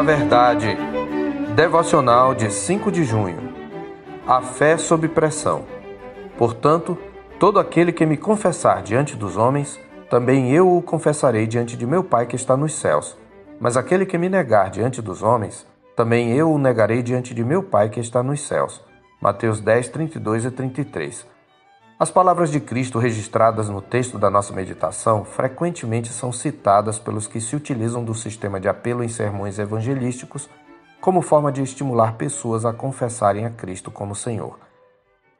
da 0.00 0.02
Verdade. 0.02 0.78
Devocional 1.54 2.34
de 2.34 2.50
5 2.50 2.90
de 2.90 3.04
junho. 3.04 3.36
A 4.26 4.40
fé 4.40 4.78
sob 4.78 5.06
pressão. 5.08 5.64
Portanto, 6.38 6.96
todo 7.38 7.58
aquele 7.58 7.92
que 7.92 8.06
me 8.06 8.16
confessar 8.16 8.82
diante 8.82 9.14
dos 9.14 9.36
homens, 9.36 9.78
também 10.08 10.52
eu 10.52 10.74
o 10.74 10.80
confessarei 10.80 11.46
diante 11.46 11.76
de 11.76 11.86
meu 11.86 12.02
Pai 12.02 12.26
que 12.26 12.36
está 12.36 12.56
nos 12.56 12.74
céus. 12.74 13.16
Mas 13.60 13.76
aquele 13.76 14.06
que 14.06 14.16
me 14.16 14.30
negar 14.30 14.70
diante 14.70 15.02
dos 15.02 15.22
homens, 15.22 15.66
também 15.94 16.32
eu 16.32 16.50
o 16.50 16.58
negarei 16.58 17.02
diante 17.02 17.34
de 17.34 17.44
meu 17.44 17.62
Pai 17.62 17.90
que 17.90 18.00
está 18.00 18.22
nos 18.22 18.40
céus. 18.40 18.82
Mateus 19.20 19.60
10, 19.60 19.88
32 19.88 20.46
e 20.46 20.50
33. 20.50 21.26
As 22.00 22.10
palavras 22.10 22.50
de 22.50 22.58
Cristo 22.60 22.98
registradas 22.98 23.68
no 23.68 23.82
texto 23.82 24.18
da 24.18 24.30
nossa 24.30 24.54
meditação 24.54 25.22
frequentemente 25.22 26.10
são 26.10 26.32
citadas 26.32 26.98
pelos 26.98 27.26
que 27.26 27.42
se 27.42 27.54
utilizam 27.54 28.02
do 28.02 28.14
sistema 28.14 28.58
de 28.58 28.70
apelo 28.70 29.04
em 29.04 29.08
sermões 29.10 29.58
evangelísticos 29.58 30.48
como 30.98 31.20
forma 31.20 31.52
de 31.52 31.62
estimular 31.62 32.14
pessoas 32.14 32.64
a 32.64 32.72
confessarem 32.72 33.44
a 33.44 33.50
Cristo 33.50 33.90
como 33.90 34.14
Senhor. 34.14 34.58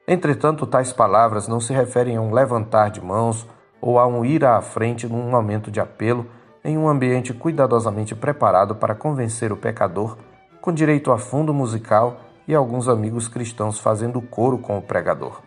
Entretanto, 0.07 0.67
tais 0.67 0.93
palavras 0.93 1.49
não 1.49 1.61
se 1.61 1.73
referem 1.73 2.19
a 2.19 2.21
um 2.21 2.31
levantar 2.31 2.91
de 2.91 3.01
mãos 3.01 3.47
ou 3.81 3.99
a 3.99 4.07
um 4.07 4.23
ir 4.23 4.45
à 4.45 4.61
frente 4.61 5.09
num 5.09 5.31
momento 5.31 5.71
de 5.71 5.81
apelo 5.81 6.27
em 6.63 6.77
um 6.77 6.91
ambiente 6.91 7.33
cuidadosamente 7.33 8.15
preparado 8.15 8.75
para 8.75 8.95
convencer 8.95 9.51
o 9.51 9.57
pecador, 9.57 10.19
com 10.61 10.75
direito 10.75 11.11
a 11.11 11.17
fundo 11.17 11.55
musical 11.55 12.21
e 12.47 12.55
alguns 12.55 12.87
amigos 12.87 13.29
cristãos 13.29 13.81
fazendo 13.81 14.21
coro 14.21 14.59
com 14.59 14.77
o 14.77 14.83
pregador. 14.83 15.41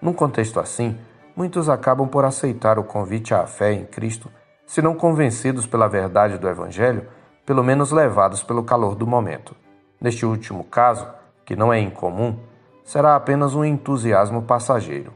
Num 0.00 0.12
contexto 0.12 0.60
assim, 0.60 0.98
muitos 1.34 1.68
acabam 1.68 2.08
por 2.08 2.24
aceitar 2.24 2.78
o 2.78 2.84
convite 2.84 3.34
à 3.34 3.46
fé 3.46 3.72
em 3.72 3.84
Cristo, 3.84 4.30
se 4.66 4.82
não 4.82 4.94
convencidos 4.94 5.66
pela 5.66 5.88
verdade 5.88 6.38
do 6.38 6.48
Evangelho, 6.48 7.06
pelo 7.44 7.62
menos 7.62 7.92
levados 7.92 8.42
pelo 8.42 8.64
calor 8.64 8.94
do 8.94 9.06
momento. 9.06 9.54
Neste 10.00 10.26
último 10.26 10.64
caso, 10.64 11.06
que 11.44 11.54
não 11.54 11.72
é 11.72 11.80
incomum, 11.80 12.38
será 12.84 13.16
apenas 13.16 13.54
um 13.54 13.64
entusiasmo 13.64 14.42
passageiro. 14.42 15.12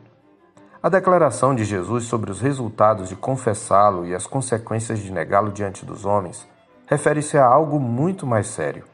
A 0.82 0.88
declaração 0.88 1.54
de 1.54 1.64
Jesus 1.64 2.04
sobre 2.04 2.30
os 2.30 2.40
resultados 2.40 3.08
de 3.08 3.16
confessá-lo 3.16 4.06
e 4.06 4.14
as 4.14 4.26
consequências 4.26 4.98
de 4.98 5.12
negá-lo 5.12 5.52
diante 5.52 5.84
dos 5.84 6.06
homens 6.06 6.48
refere-se 6.86 7.36
a 7.36 7.44
algo 7.44 7.78
muito 7.78 8.26
mais 8.26 8.48
sério. 8.48 8.84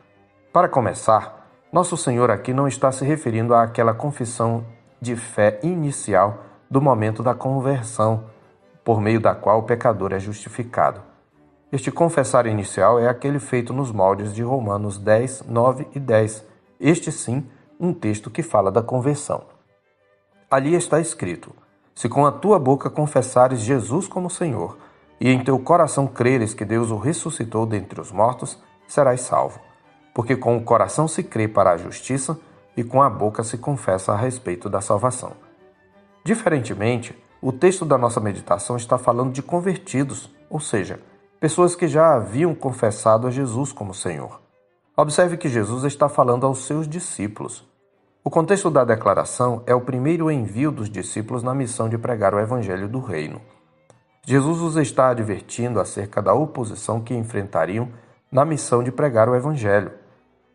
Para 0.53 0.69
começar, 0.69 1.49
nosso 1.73 1.97
Senhor 1.97 2.31
aqui 2.31 2.53
não 2.53 2.67
está 2.67 2.91
se 2.91 3.05
referindo 3.05 3.55
àquela 3.55 3.95
confissão 3.95 4.65
de 5.01 5.17
fé 5.17 5.61
inicial 5.63 6.45
do 6.71 6.81
momento 6.81 7.23
da 7.23 7.35
conversão, 7.35 8.25
por 8.85 9.01
meio 9.01 9.21
da 9.21 9.35
qual 9.35 9.61
o 9.61 9.63
pecador 9.65 10.13
é 10.13 10.19
justificado. 10.19 11.03
Este 11.73 11.91
confessar 11.91 12.47
inicial 12.47 12.99
é 12.99 13.09
aquele 13.09 13.39
feito 13.39 13.73
nos 13.73 13.91
moldes 13.91 14.33
de 14.33 14.43
Romanos 14.43 14.99
10, 14.99 15.45
9 15.49 15.89
e 15.95 16.01
10. 16.01 16.45
Este 16.79 17.11
sim, 17.11 17.45
um 17.79 17.93
texto 17.93 18.31
que 18.31 18.43
fala 18.43 18.71
da 18.71 18.83
conversão. 18.83 19.45
Ali 20.49 20.75
está 20.75 21.01
escrito: 21.01 21.53
Se 21.95 22.09
com 22.09 22.25
a 22.25 22.31
tua 22.31 22.59
boca 22.59 22.89
confessares 22.89 23.61
Jesus 23.61 24.07
como 24.07 24.31
Senhor, 24.31 24.79
e 25.21 25.29
em 25.29 25.43
teu 25.43 25.59
coração 25.59 26.07
creres 26.07 26.55
que 26.55 26.65
Deus 26.65 26.91
o 26.91 26.97
ressuscitou 26.97 27.67
dentre 27.67 28.01
os 28.01 28.13
mortos, 28.13 28.59
serás 28.87 29.23
salvo. 29.23 29.59
Porque 30.15 30.37
com 30.37 30.57
o 30.57 30.63
coração 30.63 31.09
se 31.09 31.23
crê 31.23 31.49
para 31.49 31.73
a 31.73 31.77
justiça, 31.77 32.39
e 32.77 32.85
com 32.85 33.03
a 33.03 33.09
boca 33.09 33.43
se 33.43 33.57
confessa 33.57 34.13
a 34.13 34.17
respeito 34.17 34.69
da 34.69 34.81
salvação. 34.81 35.33
Diferentemente, 36.25 37.17
o 37.41 37.53
texto 37.53 37.85
da 37.85 37.97
nossa 37.97 38.21
meditação 38.21 38.77
está 38.77 38.99
falando 38.99 39.33
de 39.33 39.43
convertidos, 39.43 40.31
ou 40.51 40.61
seja, 40.61 41.01
pessoas 41.39 41.77
que 41.77 41.87
já 41.87 42.15
haviam 42.15 42.55
confessado 42.55 43.27
a 43.27 43.31
Jesus 43.31 43.73
como 43.73 43.95
Senhor. 43.95 44.41
Observe 44.97 45.37
que 45.37 45.49
Jesus 45.49 45.85
está 45.85 46.09
falando 46.09 46.47
aos 46.47 46.65
seus 46.65 46.89
discípulos. 46.89 47.65
O 48.25 48.31
contexto 48.31 48.71
da 48.71 48.85
declaração 48.85 49.63
é 49.67 49.75
o 49.75 49.81
primeiro 49.81 50.31
envio 50.31 50.73
dos 50.73 50.91
discípulos 50.91 51.43
na 51.43 51.55
missão 51.55 51.89
de 51.89 51.97
pregar 51.97 52.35
o 52.35 52.41
Evangelho 52.41 52.89
do 52.89 52.99
Reino. 52.99 53.41
Jesus 54.27 54.61
os 54.61 54.77
está 54.77 55.11
advertindo 55.11 55.79
acerca 55.79 56.21
da 56.21 56.35
oposição 56.35 57.01
que 57.01 57.15
enfrentariam 57.15 57.89
na 58.33 58.45
missão 58.45 58.83
de 58.83 58.91
pregar 58.91 59.29
o 59.29 59.37
Evangelho. 59.37 59.93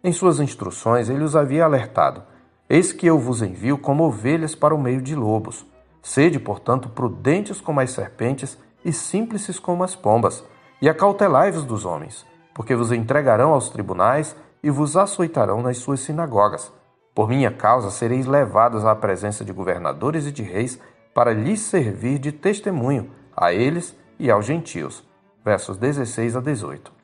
Em 0.03 0.11
suas 0.11 0.39
instruções, 0.39 1.09
ele 1.09 1.23
os 1.23 1.35
havia 1.35 1.65
alertado: 1.65 2.23
Eis 2.67 2.91
que 2.91 3.05
eu 3.05 3.19
vos 3.19 3.41
envio 3.41 3.77
como 3.77 4.03
ovelhas 4.03 4.55
para 4.55 4.73
o 4.73 4.81
meio 4.81 5.01
de 5.01 5.15
lobos. 5.15 5.65
Sede, 6.01 6.39
portanto, 6.39 6.89
prudentes 6.89 7.61
como 7.61 7.79
as 7.79 7.91
serpentes 7.91 8.57
e 8.83 8.91
simples 8.91 9.59
como 9.59 9.83
as 9.83 9.95
pombas, 9.95 10.43
e 10.81 10.89
acautelai-vos 10.89 11.63
dos 11.63 11.85
homens, 11.85 12.25
porque 12.53 12.75
vos 12.75 12.91
entregarão 12.91 13.53
aos 13.53 13.69
tribunais 13.69 14.35
e 14.63 14.71
vos 14.71 14.97
açoitarão 14.97 15.61
nas 15.61 15.77
suas 15.77 15.99
sinagogas. 15.99 16.71
Por 17.13 17.27
minha 17.27 17.51
causa 17.51 17.91
sereis 17.91 18.25
levados 18.25 18.85
à 18.85 18.95
presença 18.95 19.45
de 19.45 19.53
governadores 19.53 20.25
e 20.25 20.31
de 20.31 20.41
reis 20.41 20.79
para 21.13 21.33
lhes 21.33 21.59
servir 21.59 22.17
de 22.17 22.31
testemunho 22.31 23.11
a 23.35 23.53
eles 23.53 23.95
e 24.17 24.31
aos 24.31 24.45
gentios. 24.45 25.03
Versos 25.43 25.77
16 25.77 26.35
a 26.35 26.39
18. 26.39 27.00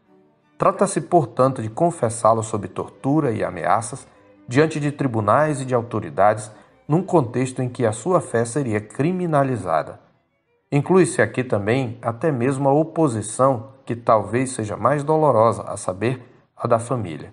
Trata-se, 0.57 1.01
portanto, 1.01 1.61
de 1.61 1.69
confessá-lo 1.69 2.41
sob 2.41 2.67
tortura 2.67 3.31
e 3.31 3.43
ameaças 3.43 4.07
diante 4.47 4.79
de 4.79 4.91
tribunais 4.91 5.61
e 5.61 5.65
de 5.65 5.75
autoridades, 5.75 6.51
num 6.87 7.03
contexto 7.03 7.61
em 7.61 7.69
que 7.69 7.85
a 7.85 7.91
sua 7.91 8.19
fé 8.21 8.43
seria 8.45 8.79
criminalizada. 8.79 9.99
Inclui-se 10.71 11.21
aqui 11.21 11.43
também 11.43 11.97
até 12.01 12.31
mesmo 12.31 12.67
a 12.67 12.73
oposição, 12.73 13.73
que 13.85 13.95
talvez 13.95 14.51
seja 14.51 14.75
mais 14.75 15.03
dolorosa, 15.03 15.63
a 15.63 15.77
saber, 15.77 16.21
a 16.55 16.67
da 16.67 16.79
família, 16.79 17.31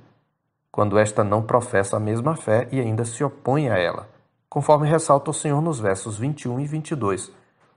quando 0.70 0.98
esta 0.98 1.24
não 1.24 1.42
professa 1.42 1.96
a 1.96 2.00
mesma 2.00 2.36
fé 2.36 2.68
e 2.70 2.78
ainda 2.78 3.04
se 3.04 3.24
opõe 3.24 3.70
a 3.70 3.78
ela, 3.78 4.08
conforme 4.50 4.88
ressalta 4.88 5.30
o 5.30 5.34
Senhor 5.34 5.62
nos 5.62 5.80
versos 5.80 6.18
21 6.18 6.60
e 6.60 6.66
22. 6.66 7.32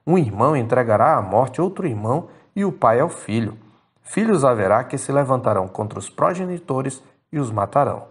Um 0.06 0.18
irmão 0.18 0.58
entregará 0.58 1.16
à 1.16 1.22
morte 1.22 1.62
outro 1.62 1.88
irmão 1.88 2.28
e 2.56 2.66
o 2.66 2.72
pai 2.72 3.00
ao 3.00 3.10
filho 3.10 3.58
filhos 4.08 4.44
haverá 4.44 4.84
que 4.84 4.98
se 4.98 5.12
levantarão 5.12 5.68
contra 5.68 6.00
os 6.00 6.10
progenitores 6.10 7.04
e 7.32 7.40
os 7.40 7.52
matarão. 7.52 8.08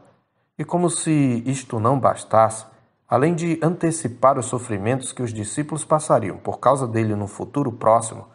E 0.58 0.64
como 0.64 0.88
se 0.88 1.42
isto 1.46 1.80
não 1.80 1.98
bastasse, 1.98 2.64
além 3.08 3.34
de 3.34 3.58
antecipar 3.62 4.38
os 4.38 4.46
sofrimentos 4.46 5.12
que 5.12 5.22
os 5.22 5.32
discípulos 5.32 5.84
passariam 5.84 6.36
por 6.36 6.58
causa 6.58 6.86
dele 6.86 7.14
no 7.14 7.26
futuro 7.26 7.72
próximo, 7.72 8.26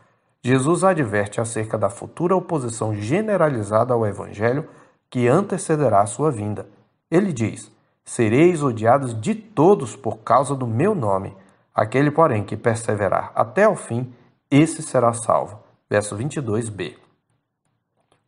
Jesus 0.43 0.83
adverte 0.83 1.39
acerca 1.39 1.77
da 1.77 1.89
futura 1.89 2.35
oposição 2.35 2.95
generalizada 2.95 3.93
ao 3.93 4.05
Evangelho 4.05 4.67
que 5.09 5.27
antecederá 5.27 6.01
a 6.01 6.07
sua 6.07 6.31
vinda. 6.31 6.67
Ele 7.09 7.31
diz: 7.31 7.71
Sereis 8.03 8.63
odiados 8.63 9.19
de 9.19 9.35
todos 9.35 9.95
por 9.95 10.19
causa 10.19 10.55
do 10.55 10.65
meu 10.65 10.95
nome. 10.95 11.35
Aquele, 11.73 12.09
porém, 12.09 12.43
que 12.43 12.57
perseverar 12.57 13.31
até 13.35 13.67
o 13.67 13.75
fim, 13.75 14.11
esse 14.49 14.81
será 14.81 15.13
salvo. 15.13 15.59
Verso 15.89 16.17
22b. 16.17 17.00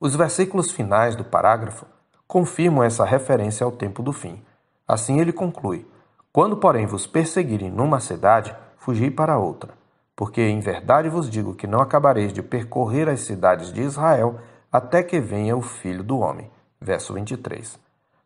Os 0.03 0.17
versículos 0.17 0.69
finais 0.69 1.15
do 1.15 1.23
parágrafo 1.23 1.85
confirmam 2.27 2.83
essa 2.83 3.05
referência 3.05 3.63
ao 3.63 3.71
tempo 3.71 4.03
do 4.03 4.11
fim. 4.11 4.43
Assim 4.85 5.21
ele 5.21 5.31
conclui: 5.31 5.87
Quando, 6.29 6.57
porém, 6.57 6.85
vos 6.85 7.07
perseguirem 7.07 7.71
numa 7.71 8.01
cidade, 8.01 8.53
fugi 8.75 9.09
para 9.09 9.37
outra. 9.37 9.75
Porque 10.13 10.41
em 10.41 10.59
verdade 10.59 11.07
vos 11.07 11.29
digo 11.29 11.55
que 11.55 11.65
não 11.65 11.79
acabareis 11.79 12.33
de 12.33 12.43
percorrer 12.43 13.07
as 13.07 13.21
cidades 13.21 13.71
de 13.71 13.81
Israel 13.81 14.41
até 14.69 15.01
que 15.01 15.21
venha 15.21 15.55
o 15.55 15.61
Filho 15.61 16.03
do 16.03 16.19
Homem. 16.19 16.51
Verso 16.81 17.13
23. 17.13 17.79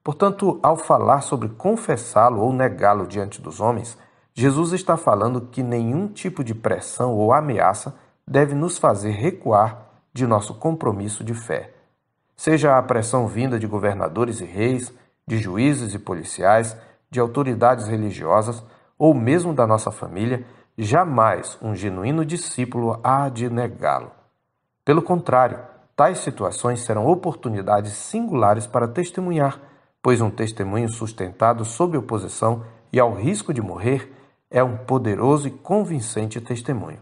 Portanto, 0.03 0.59
ao 0.63 0.77
falar 0.77 1.21
sobre 1.21 1.47
confessá-lo 1.47 2.41
ou 2.41 2.51
negá-lo 2.51 3.05
diante 3.05 3.39
dos 3.39 3.61
homens, 3.61 3.95
Jesus 4.33 4.71
está 4.73 4.97
falando 4.97 5.41
que 5.41 5.61
nenhum 5.61 6.07
tipo 6.07 6.43
de 6.43 6.55
pressão 6.55 7.13
ou 7.13 7.31
ameaça 7.31 7.93
deve 8.27 8.55
nos 8.55 8.79
fazer 8.79 9.11
recuar 9.11 9.86
de 10.17 10.25
nosso 10.25 10.55
compromisso 10.55 11.23
de 11.23 11.33
fé. 11.33 11.71
Seja 12.35 12.77
a 12.77 12.83
pressão 12.83 13.27
vinda 13.27 13.59
de 13.59 13.67
governadores 13.67 14.41
e 14.41 14.45
reis, 14.45 14.91
de 15.27 15.37
juízes 15.37 15.93
e 15.93 15.99
policiais, 15.99 16.75
de 17.09 17.19
autoridades 17.19 17.87
religiosas 17.87 18.63
ou 18.97 19.13
mesmo 19.13 19.53
da 19.53 19.67
nossa 19.67 19.91
família, 19.91 20.45
jamais 20.77 21.57
um 21.61 21.75
genuíno 21.75 22.25
discípulo 22.25 22.99
há 23.03 23.29
de 23.29 23.49
negá-lo. 23.49 24.11
Pelo 24.83 25.01
contrário, 25.01 25.59
tais 25.95 26.19
situações 26.19 26.81
serão 26.81 27.05
oportunidades 27.05 27.93
singulares 27.93 28.65
para 28.65 28.87
testemunhar, 28.87 29.59
pois 30.01 30.19
um 30.19 30.29
testemunho 30.29 30.89
sustentado 30.89 31.63
sob 31.63 31.97
oposição 31.97 32.63
e 32.91 32.99
ao 32.99 33.13
risco 33.13 33.53
de 33.53 33.61
morrer 33.61 34.11
é 34.49 34.63
um 34.63 34.77
poderoso 34.77 35.47
e 35.47 35.51
convincente 35.51 36.41
testemunho. 36.41 36.99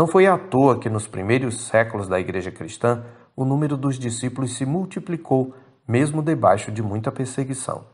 Não 0.00 0.06
foi 0.06 0.26
à 0.26 0.38
toa 0.38 0.78
que 0.78 0.88
nos 0.88 1.06
primeiros 1.06 1.60
séculos 1.66 2.08
da 2.08 2.18
Igreja 2.18 2.50
cristã 2.50 3.04
o 3.36 3.44
número 3.44 3.76
dos 3.76 3.98
discípulos 3.98 4.56
se 4.56 4.64
multiplicou, 4.64 5.52
mesmo 5.86 6.22
debaixo 6.22 6.72
de 6.72 6.82
muita 6.82 7.12
perseguição. 7.12 7.84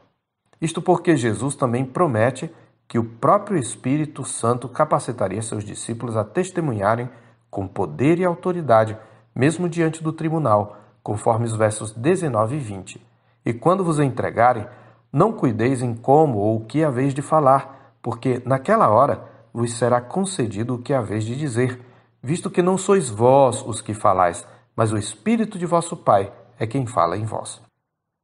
Isto 0.62 0.80
porque 0.80 1.16
Jesus 1.16 1.56
também 1.56 1.84
promete 1.84 2.48
que 2.86 2.96
o 2.96 3.02
próprio 3.02 3.58
Espírito 3.58 4.24
Santo 4.24 4.68
capacitaria 4.68 5.42
seus 5.42 5.64
discípulos 5.64 6.16
a 6.16 6.22
testemunharem 6.22 7.10
com 7.50 7.66
poder 7.66 8.20
e 8.20 8.24
autoridade, 8.24 8.96
mesmo 9.34 9.68
diante 9.68 10.00
do 10.00 10.12
tribunal, 10.12 10.76
conforme 11.02 11.44
os 11.44 11.56
versos 11.56 11.90
19 11.90 12.54
e 12.54 12.58
20. 12.60 13.06
E 13.44 13.52
quando 13.52 13.82
vos 13.82 13.98
entregarem, 13.98 14.64
não 15.12 15.32
cuideis 15.32 15.82
em 15.82 15.92
como 15.92 16.38
ou 16.38 16.58
o 16.58 16.64
que 16.66 16.84
haveis 16.84 17.12
de 17.12 17.20
falar, 17.20 17.96
porque 18.00 18.40
naquela 18.46 18.90
hora 18.90 19.24
vos 19.52 19.76
será 19.76 20.00
concedido 20.00 20.76
o 20.76 20.78
que 20.78 20.94
haveis 20.94 21.24
de 21.24 21.34
dizer, 21.34 21.80
visto 22.26 22.50
que 22.50 22.60
não 22.60 22.76
sois 22.76 23.08
vós 23.08 23.62
os 23.64 23.80
que 23.80 23.94
falais, 23.94 24.44
mas 24.74 24.90
o 24.90 24.98
Espírito 24.98 25.56
de 25.56 25.64
vosso 25.64 25.96
Pai 25.96 26.32
é 26.58 26.66
quem 26.66 26.84
fala 26.84 27.16
em 27.16 27.24
vós. 27.24 27.60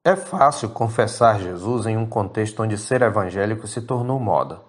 É 0.05 0.17
fácil 0.17 0.71
confessar 0.71 1.39
Jesus 1.39 1.87
em 1.87 1.97
um 1.97 2.05
contexto 2.05 2.65
onde 2.65 2.77
ser 2.77 3.01
evangélico 3.03 3.69
se 3.69 3.81
tornou 3.81 4.19
moda. 4.19 4.61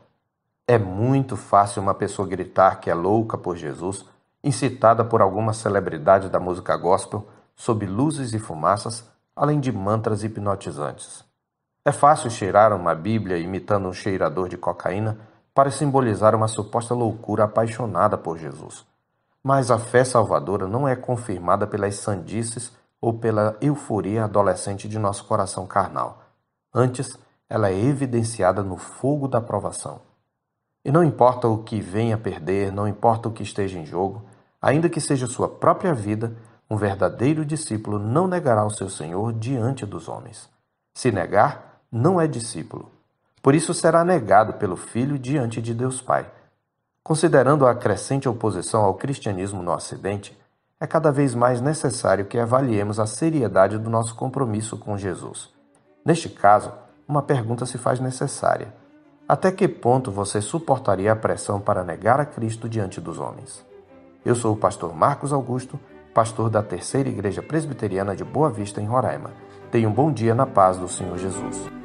É 0.67 0.77
muito 0.77 1.35
fácil 1.35 1.81
uma 1.81 1.95
pessoa 1.95 2.27
gritar 2.27 2.79
que 2.79 2.91
é 2.91 2.93
louca 2.93 3.35
por 3.35 3.57
Jesus, 3.57 4.05
incitada 4.43 5.03
por 5.03 5.19
alguma 5.19 5.51
celebridade 5.51 6.29
da 6.29 6.39
música 6.39 6.77
gospel, 6.77 7.27
sob 7.55 7.87
luzes 7.87 8.35
e 8.35 8.39
fumaças, 8.39 9.03
além 9.35 9.59
de 9.59 9.71
mantras 9.71 10.23
hipnotizantes. 10.23 11.25
É 11.83 11.91
fácil 11.91 12.29
cheirar 12.29 12.71
uma 12.71 12.93
Bíblia 12.93 13.39
imitando 13.39 13.87
um 13.87 13.93
cheirador 13.93 14.47
de 14.47 14.57
cocaína 14.57 15.17
para 15.55 15.71
simbolizar 15.71 16.35
uma 16.35 16.47
suposta 16.47 16.93
loucura 16.93 17.45
apaixonada 17.45 18.15
por 18.15 18.37
Jesus. 18.37 18.92
Mas 19.43 19.69
a 19.69 19.77
fé 19.77 20.05
salvadora 20.05 20.67
não 20.67 20.87
é 20.87 20.95
confirmada 20.95 21.67
pelas 21.67 21.95
sandices 21.95 22.71
ou 23.01 23.13
pela 23.13 23.57
euforia 23.59 24.23
adolescente 24.23 24.87
de 24.87 24.97
nosso 24.97 25.25
coração 25.25 25.67
carnal. 25.67 26.23
Antes, 26.73 27.17
ela 27.49 27.69
é 27.69 27.77
evidenciada 27.77 28.63
no 28.63 28.77
fogo 28.77 29.27
da 29.27 29.41
provação. 29.41 29.99
E 30.85 30.91
não 30.91 31.03
importa 31.03 31.47
o 31.47 31.63
que 31.63 31.81
venha 31.81 32.15
a 32.15 32.17
perder, 32.17 32.71
não 32.71 32.87
importa 32.87 33.27
o 33.27 33.31
que 33.31 33.43
esteja 33.43 33.77
em 33.77 33.85
jogo, 33.85 34.23
ainda 34.61 34.89
que 34.89 35.01
seja 35.01 35.27
sua 35.27 35.49
própria 35.49 35.93
vida, 35.93 36.35
um 36.69 36.77
verdadeiro 36.77 37.45
discípulo 37.45 37.99
não 37.99 38.27
negará 38.27 38.65
o 38.65 38.71
seu 38.71 38.89
Senhor 38.89 39.33
diante 39.33 39.85
dos 39.85 40.07
homens. 40.07 40.49
Se 40.93 41.11
negar, 41.11 41.81
não 41.91 42.19
é 42.19 42.27
discípulo. 42.27 42.91
Por 43.41 43.53
isso 43.53 43.73
será 43.73 44.03
negado 44.03 44.53
pelo 44.53 44.75
Filho 44.75 45.19
diante 45.19 45.61
de 45.61 45.73
Deus 45.73 46.01
Pai. 46.01 46.25
Considerando 47.03 47.67
a 47.67 47.75
crescente 47.75 48.29
oposição 48.29 48.81
ao 48.81 48.93
cristianismo 48.93 49.61
no 49.61 49.73
Ocidente, 49.73 50.39
é 50.79 50.87
cada 50.87 51.11
vez 51.11 51.35
mais 51.35 51.59
necessário 51.59 52.23
que 52.23 52.39
avaliemos 52.39 52.97
a 52.97 53.05
seriedade 53.05 53.77
do 53.77 53.89
nosso 53.89 54.15
compromisso 54.15 54.77
com 54.77 54.97
Jesus. 54.97 55.49
Neste 56.05 56.29
caso, 56.29 56.71
uma 57.05 57.21
pergunta 57.21 57.65
se 57.65 57.77
faz 57.77 57.99
necessária: 57.99 58.73
Até 59.27 59.51
que 59.51 59.67
ponto 59.67 60.11
você 60.11 60.39
suportaria 60.39 61.11
a 61.11 61.15
pressão 61.15 61.59
para 61.59 61.83
negar 61.83 62.21
a 62.21 62.25
Cristo 62.25 62.69
diante 62.69 63.01
dos 63.01 63.19
homens? 63.19 63.65
Eu 64.25 64.33
sou 64.33 64.53
o 64.53 64.57
pastor 64.57 64.95
Marcos 64.95 65.33
Augusto, 65.33 65.77
pastor 66.13 66.49
da 66.49 66.63
Terceira 66.63 67.09
Igreja 67.09 67.41
Presbiteriana 67.41 68.15
de 68.15 68.23
Boa 68.23 68.49
Vista, 68.49 68.79
em 68.79 68.85
Roraima. 68.85 69.31
Tenha 69.69 69.89
um 69.89 69.93
bom 69.93 70.09
dia 70.09 70.33
na 70.33 70.45
paz 70.45 70.77
do 70.77 70.87
Senhor 70.87 71.17
Jesus. 71.17 71.82